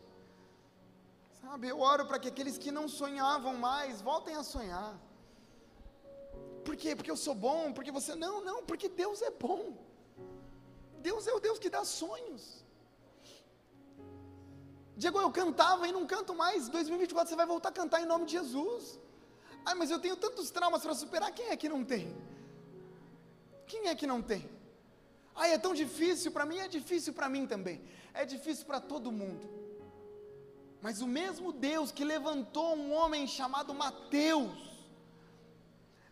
[1.41, 4.93] Sabe, eu oro para que aqueles que não sonhavam mais voltem a sonhar.
[6.69, 6.95] Por quê?
[6.95, 8.13] Porque eu sou bom, porque você.
[8.23, 9.61] Não, não, porque Deus é bom.
[11.07, 12.43] Deus é o Deus que dá sonhos.
[14.95, 16.69] Diego, eu cantava e não canto mais.
[16.69, 18.99] 2024 você vai voltar a cantar em nome de Jesus.
[19.65, 21.31] Ah, mas eu tenho tantos traumas para superar.
[21.33, 22.15] Quem é que não tem?
[23.65, 24.47] Quem é que não tem?
[25.33, 27.81] Ah, é tão difícil para mim, é difícil para mim também.
[28.13, 29.49] É difícil para todo mundo.
[30.83, 34.68] Mas o mesmo Deus que levantou um homem chamado Mateus,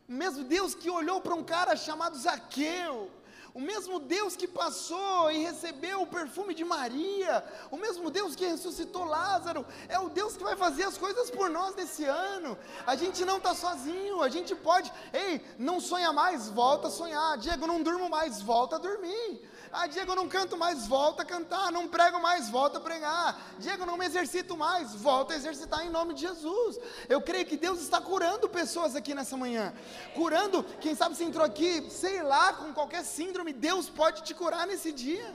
[0.08, 3.12] o mesmo Deus que olhou para um cara chamado Zaqueu,
[3.54, 8.46] o mesmo Deus que passou e recebeu o perfume de Maria, o mesmo Deus que
[8.46, 12.58] ressuscitou Lázaro, é o Deus que vai fazer as coisas por nós nesse ano.
[12.86, 17.38] A gente não está sozinho, a gente pode, ei, não sonha mais, volta a sonhar.
[17.40, 19.42] Diego, não durmo mais, volta a dormir.
[19.72, 21.72] Ah, Diego, eu não canto mais, volta a cantar.
[21.72, 23.56] Não prego mais, volta a pregar.
[23.60, 26.80] Diego, eu não me exercito mais, volta a exercitar em nome de Jesus.
[27.10, 29.74] Eu creio que Deus está curando pessoas aqui nessa manhã.
[30.16, 34.66] Curando, quem sabe você entrou aqui, sei lá, com qualquer síndrome, Deus pode te curar
[34.66, 35.34] nesse dia.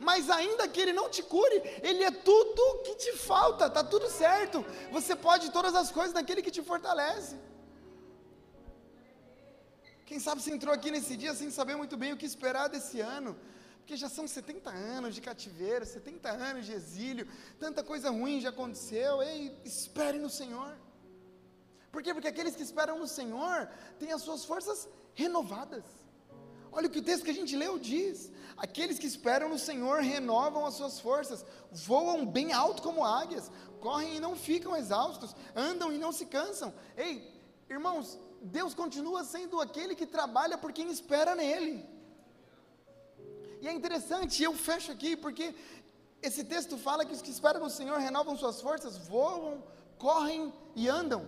[0.00, 4.08] Mas ainda que Ele não te cure, Ele é tudo que te falta, está tudo
[4.08, 4.64] certo.
[4.92, 7.36] Você pode todas as coisas naquele que te fortalece.
[10.04, 13.00] Quem sabe você entrou aqui nesse dia sem saber muito bem o que esperar desse
[13.00, 13.36] ano
[13.90, 17.26] porque já são 70 anos de cativeiro, 70 anos de exílio,
[17.58, 19.20] tanta coisa ruim já aconteceu.
[19.20, 20.78] Ei, espere no Senhor.
[21.90, 22.14] Por quê?
[22.14, 25.82] Porque aqueles que esperam no Senhor têm as suas forças renovadas.
[26.70, 30.02] Olha o que o texto que a gente leu diz: aqueles que esperam no Senhor
[30.02, 33.50] renovam as suas forças, voam bem alto como águias,
[33.80, 36.72] correm e não ficam exaustos, andam e não se cansam.
[36.96, 37.28] Ei,
[37.68, 41.98] irmãos, Deus continua sendo aquele que trabalha por quem espera nele.
[43.60, 45.54] E é interessante, eu fecho aqui, porque
[46.22, 49.62] esse texto fala que os que esperam no Senhor renovam suas forças, voam,
[49.98, 51.24] correm e andam.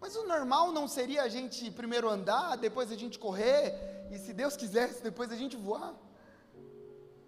[0.00, 3.74] Mas o normal não seria a gente primeiro andar, depois a gente correr,
[4.10, 5.94] e se Deus quisesse, depois a gente voar?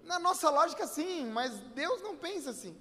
[0.05, 2.77] Na nossa lógica, sim, mas Deus não pensa assim.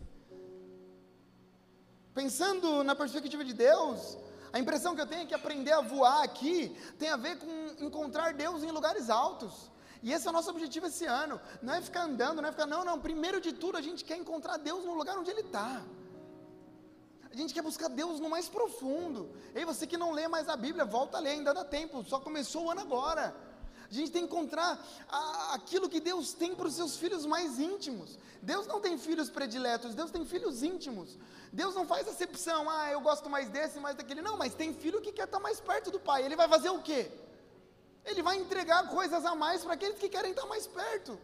[2.14, 4.18] Pensando na perspectiva de Deus,
[4.52, 7.86] a impressão que eu tenho é que aprender a voar aqui tem a ver com
[7.86, 9.72] encontrar Deus em lugares altos.
[10.02, 11.40] E esse é o nosso objetivo esse ano.
[11.62, 12.66] Não é ficar andando, não é ficar.
[12.66, 13.00] Não, não.
[13.00, 15.82] Primeiro de tudo, a gente quer encontrar Deus no lugar onde Ele está.
[17.32, 19.30] A gente quer buscar Deus no mais profundo.
[19.54, 22.04] Ei, você que não lê mais a Bíblia, volta a ler, ainda dá tempo.
[22.04, 23.36] Só começou o ano agora.
[23.90, 27.60] A gente tem que encontrar a, aquilo que Deus tem para os seus filhos mais
[27.60, 28.18] íntimos.
[28.42, 31.18] Deus não tem filhos prediletos, Deus tem filhos íntimos.
[31.52, 34.22] Deus não faz acepção, ah, eu gosto mais desse, mais daquele.
[34.22, 36.24] Não, mas tem filho que quer estar mais perto do pai.
[36.24, 37.12] Ele vai fazer o quê?
[38.10, 41.18] Ele vai entregar coisas a mais para aqueles que querem estar mais perto.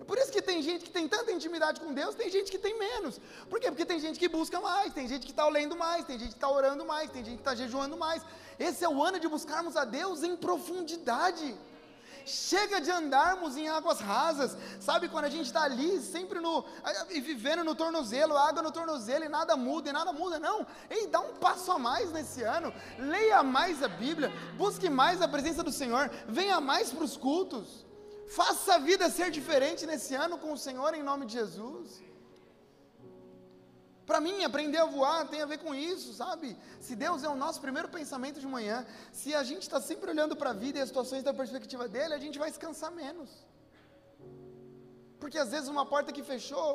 [0.00, 2.58] É por isso que tem gente que tem tanta intimidade com Deus, tem gente que
[2.58, 3.18] tem menos.
[3.48, 3.68] Por quê?
[3.70, 6.34] Porque tem gente que busca mais, tem gente que está lendo mais, tem gente que
[6.34, 8.22] está orando mais, tem gente que está jejuando mais.
[8.58, 11.56] Esse é o ano de buscarmos a Deus em profundidade.
[12.24, 15.08] Chega de andarmos em águas rasas, sabe?
[15.08, 16.64] Quando a gente está ali, sempre no.
[17.10, 20.66] vivendo no tornozelo, água no tornozelo e nada muda, e nada muda, não.
[20.88, 25.28] Ei, dá um passo a mais nesse ano, leia mais a Bíblia, busque mais a
[25.28, 27.84] presença do Senhor, venha mais para os cultos,
[28.26, 32.02] faça a vida ser diferente nesse ano com o Senhor em nome de Jesus.
[34.06, 36.56] Para mim, aprender a voar tem a ver com isso, sabe?
[36.80, 40.36] Se Deus é o nosso primeiro pensamento de manhã, se a gente está sempre olhando
[40.36, 43.30] para a vida e as situações da perspectiva dele, a gente vai se cansar menos.
[45.18, 46.70] Porque às vezes uma porta que fechou,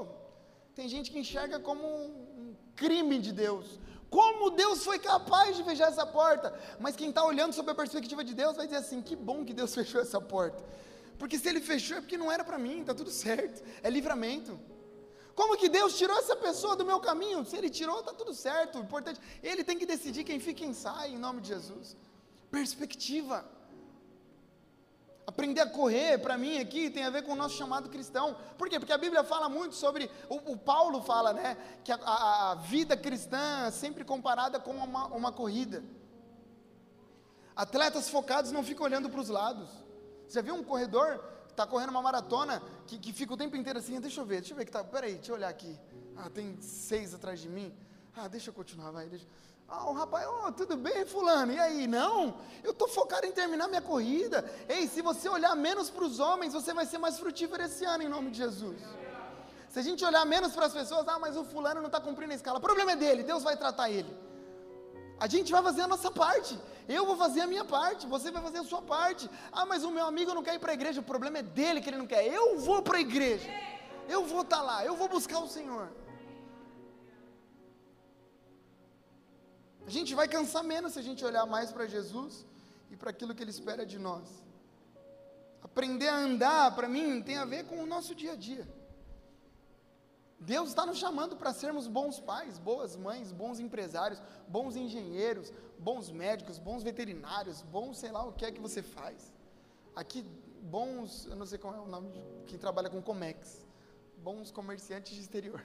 [0.73, 3.79] tem gente que enxerga como um crime de Deus.
[4.09, 6.57] Como Deus foi capaz de fechar essa porta?
[6.79, 9.53] Mas quem está olhando sob a perspectiva de Deus vai dizer assim: que bom que
[9.53, 10.63] Deus fechou essa porta.
[11.19, 14.59] Porque se ele fechou é porque não era para mim, está tudo certo, é livramento.
[15.39, 17.45] Como que Deus tirou essa pessoa do meu caminho?
[17.45, 18.77] Se Ele tirou, está tudo certo.
[18.77, 21.95] O importante, Ele tem que decidir quem fica e quem sai, em nome de Jesus.
[22.51, 23.45] Perspectiva.
[25.25, 28.35] Aprender a correr, para mim, aqui tem a ver com o nosso chamado cristão.
[28.57, 28.77] Por quê?
[28.77, 30.11] Porque a Bíblia fala muito sobre.
[30.27, 31.55] O, o Paulo fala, né?
[31.85, 35.81] Que a, a, a, vida cristã é sempre comparada com uma, uma corrida.
[37.55, 39.69] Atletas focados não ficam olhando para os lados.
[40.27, 43.99] Você viu um corredor está correndo uma maratona que, que fica o tempo inteiro assim?
[43.99, 44.83] Deixa eu ver, deixa eu ver que tá.
[44.83, 45.77] Peraí, deixa eu olhar aqui.
[46.15, 47.73] Ah, tem seis atrás de mim.
[48.15, 49.07] Ah, deixa eu continuar, vai.
[49.07, 49.25] Deixa...
[49.67, 51.51] Ah, o rapaz, oh, tudo bem, fulano?
[51.51, 51.87] E aí?
[51.87, 54.43] Não, eu estou focado em terminar minha corrida.
[54.67, 58.03] Ei, se você olhar menos para os homens, você vai ser mais frutífero esse ano,
[58.03, 58.79] em nome de Jesus.
[59.69, 62.33] Se a gente olhar menos para as pessoas, ah, mas o fulano não está cumprindo
[62.33, 62.57] a escala.
[62.57, 64.11] O problema é dele, Deus vai tratar ele.
[65.19, 66.57] A gente vai fazer a nossa parte.
[66.87, 69.29] Eu vou fazer a minha parte, você vai fazer a sua parte.
[69.51, 71.01] Ah, mas o meu amigo não quer ir para a igreja.
[71.01, 72.25] O problema é dele que ele não quer.
[72.25, 73.49] Eu vou para a igreja.
[74.07, 75.91] Eu vou estar tá lá, eu vou buscar o Senhor.
[79.85, 82.45] A gente vai cansar menos se a gente olhar mais para Jesus
[82.91, 84.27] e para aquilo que Ele espera de nós.
[85.61, 88.67] Aprender a andar, para mim, tem a ver com o nosso dia a dia.
[90.39, 96.09] Deus está nos chamando para sermos bons pais, boas mães, bons empresários, bons engenheiros, bons
[96.09, 99.33] médicos, bons veterinários, bons sei lá o que é que você faz.
[99.93, 100.23] Aqui,
[100.61, 103.65] bons, eu não sei qual é o nome de quem trabalha com Comex,
[104.17, 105.61] bons comerciantes de exterior.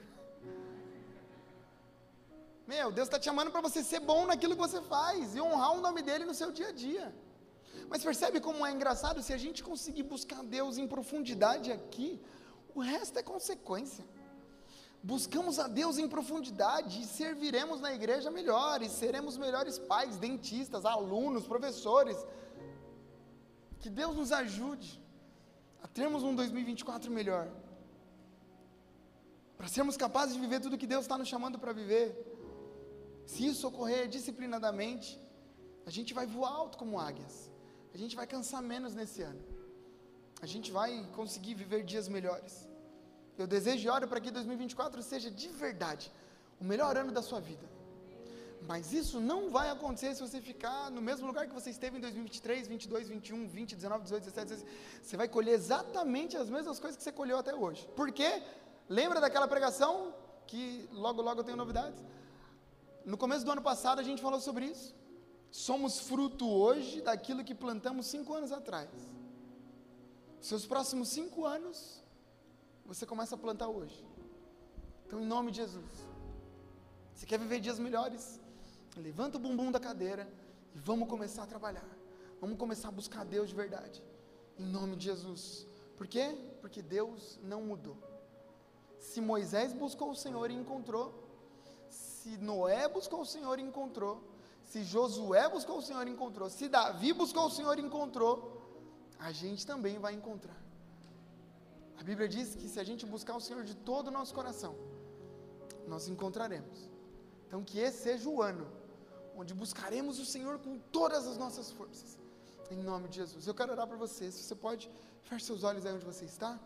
[2.67, 5.77] Meu, Deus está te chamando para você ser bom naquilo que você faz e honrar
[5.77, 7.15] o nome dele no seu dia a dia.
[7.87, 9.21] Mas percebe como é engraçado?
[9.21, 12.21] Se a gente conseguir buscar Deus em profundidade aqui,
[12.73, 14.03] o resto é consequência.
[15.13, 21.45] Buscamos a Deus em profundidade e serviremos na igreja melhores, seremos melhores pais, dentistas, alunos,
[21.45, 22.17] professores.
[23.81, 24.89] Que Deus nos ajude
[25.83, 27.45] a termos um 2024 melhor.
[29.55, 32.07] Para sermos capazes de viver tudo que Deus está nos chamando para viver.
[33.27, 35.09] Se isso ocorrer disciplinadamente,
[35.85, 37.51] a gente vai voar alto como águias.
[37.93, 39.43] A gente vai cansar menos nesse ano.
[40.41, 42.55] A gente vai conseguir viver dias melhores.
[43.37, 46.11] Eu desejo e oro para que 2024 seja de verdade
[46.59, 47.75] o melhor ano da sua vida.
[48.67, 52.01] Mas isso não vai acontecer se você ficar no mesmo lugar que você esteve em
[52.01, 54.75] 2023, 22, 21, 20, 19, 18, 17, 16.
[55.03, 57.87] Você vai colher exatamente as mesmas coisas que você colheu até hoje.
[57.95, 58.41] Por quê?
[58.89, 60.13] Lembra daquela pregação
[60.47, 62.03] que logo, logo eu tenho novidades?
[63.05, 64.95] No começo do ano passado a gente falou sobre isso.
[65.51, 68.89] Somos fruto hoje daquilo que plantamos cinco anos atrás.
[70.41, 72.03] Seus próximos cinco anos,
[72.85, 74.05] você começa a plantar hoje.
[75.05, 76.07] Então, em nome de Jesus,
[77.13, 78.39] você quer viver dias melhores?
[78.97, 80.31] Levanta o bumbum da cadeira
[80.73, 81.87] e vamos começar a trabalhar.
[82.39, 84.03] Vamos começar a buscar Deus de verdade.
[84.57, 85.67] Em nome de Jesus.
[85.97, 86.37] Por quê?
[86.61, 87.97] Porque Deus não mudou.
[88.99, 91.13] Se Moisés buscou o Senhor e encontrou,
[91.89, 94.21] se Noé buscou o Senhor e encontrou,
[94.63, 98.61] se Josué buscou o Senhor e encontrou, se Davi buscou o Senhor e encontrou,
[99.19, 100.64] a gente também vai encontrar.
[101.99, 104.75] A Bíblia diz que se a gente buscar o Senhor de todo o nosso coração,
[105.87, 106.89] nós encontraremos.
[107.47, 108.67] Então, que esse seja o ano
[109.35, 112.17] onde buscaremos o Senhor com todas as nossas forças.
[112.71, 113.45] Em nome de Jesus.
[113.45, 114.31] Eu quero orar para você.
[114.31, 114.89] Se você pode,
[115.23, 116.59] feche seus olhos aí onde você está.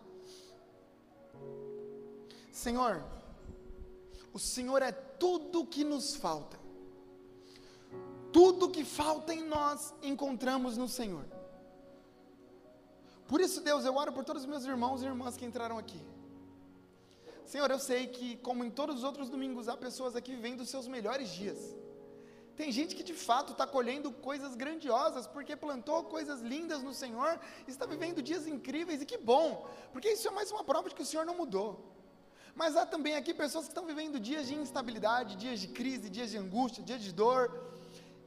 [2.52, 3.04] Senhor,
[4.34, 6.58] o Senhor é tudo que nos falta.
[8.32, 11.26] Tudo que falta em nós encontramos no Senhor.
[13.32, 16.02] Por isso, Deus, eu oro por todos os meus irmãos e irmãs que entraram aqui.
[17.52, 20.70] Senhor, eu sei que, como em todos os outros domingos, há pessoas aqui vivendo os
[20.70, 21.60] seus melhores dias.
[22.60, 27.40] Tem gente que de fato está colhendo coisas grandiosas, porque plantou coisas lindas no Senhor,
[27.68, 31.04] está vivendo dias incríveis, e que bom, porque isso é mais uma prova de que
[31.04, 31.70] o Senhor não mudou.
[32.56, 36.32] Mas há também aqui pessoas que estão vivendo dias de instabilidade, dias de crise, dias
[36.32, 37.44] de angústia, dias de dor.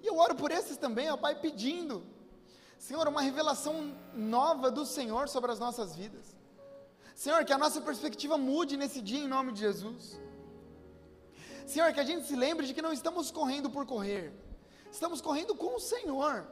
[0.00, 2.06] E eu oro por esses também, ó Pai, pedindo,
[2.86, 3.74] Senhor, uma revelação
[4.12, 6.26] nova do Senhor sobre as nossas vidas.
[7.14, 10.20] Senhor, que a nossa perspectiva mude nesse dia em nome de Jesus.
[11.72, 14.32] Senhor, que a gente se lembre de que não estamos correndo por correr,
[14.90, 16.44] estamos correndo com o Senhor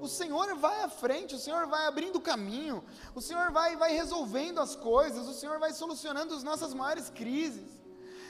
[0.00, 2.84] o Senhor vai à frente, o Senhor vai abrindo o caminho,
[3.14, 7.70] o Senhor vai, vai resolvendo as coisas, o Senhor vai solucionando as nossas maiores crises.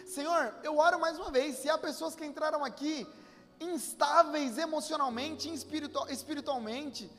[0.07, 3.07] Senhor, eu oro mais uma vez, se há pessoas que entraram aqui
[3.59, 7.11] instáveis emocionalmente, espiritual, espiritualmente,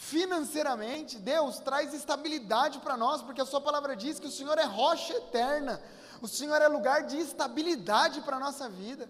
[0.00, 4.64] financeiramente, Deus traz estabilidade para nós, porque a Sua palavra diz que o Senhor é
[4.64, 5.78] rocha eterna,
[6.22, 9.06] o Senhor é lugar de estabilidade para a nossa vida.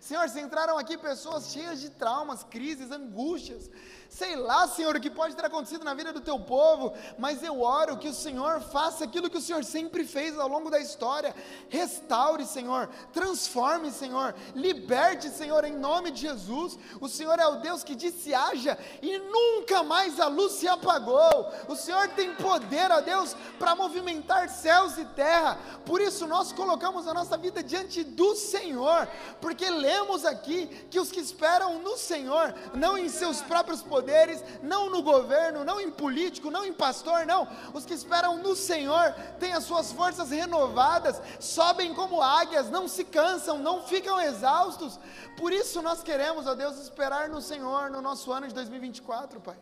[0.00, 3.68] Senhor, se entraram aqui pessoas cheias de traumas, crises, angústias,
[4.08, 7.60] sei lá, Senhor, o que pode ter acontecido na vida do teu povo, mas eu
[7.60, 11.34] oro que o Senhor faça aquilo que o Senhor sempre fez ao longo da história.
[11.68, 16.78] Restaure, Senhor, transforme, Senhor, liberte, Senhor, em nome de Jesus.
[17.00, 21.52] O Senhor é o Deus que disse haja e nunca mais a luz se apagou.
[21.68, 25.58] O Senhor tem poder, ó Deus, para movimentar céus e terra.
[25.84, 29.06] Por isso nós colocamos a nossa vida diante do Senhor,
[29.40, 34.42] porque lemos aqui que os que esperam no Senhor, não em seus próprios poderes, poderes,
[34.62, 37.48] não no governo, não em político, não em pastor, não.
[37.74, 43.04] Os que esperam no Senhor têm as suas forças renovadas, sobem como águias, não se
[43.04, 44.98] cansam, não ficam exaustos.
[45.36, 49.58] Por isso nós queremos, ó Deus, esperar no Senhor no nosso ano de 2024, Pai.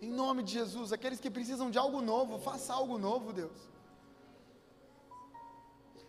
[0.00, 3.58] Em nome de Jesus, aqueles que precisam de algo novo, faça algo novo, Deus.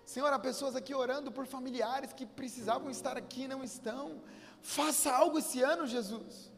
[0.05, 4.21] Senhor, há pessoas aqui orando por familiares que precisavam estar aqui e não estão.
[4.61, 6.51] Faça algo esse ano, Jesus.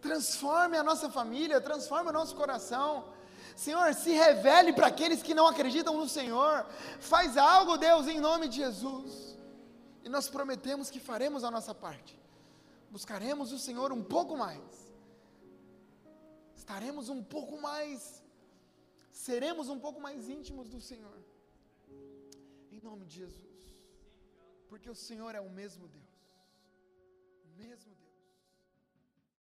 [0.00, 3.12] Transforme a nossa família, transforme o nosso coração.
[3.56, 6.66] Senhor, se revele para aqueles que não acreditam no Senhor.
[7.00, 9.38] Faz algo, Deus, em nome de Jesus.
[10.04, 12.18] E nós prometemos que faremos a nossa parte.
[12.90, 14.92] Buscaremos o Senhor um pouco mais.
[16.54, 18.22] Estaremos um pouco mais.
[19.10, 21.18] Seremos um pouco mais íntimos do Senhor.
[22.70, 23.60] Em nome de Jesus.
[24.68, 26.03] Porque o Senhor é o mesmo Deus
[27.56, 27.93] mesmo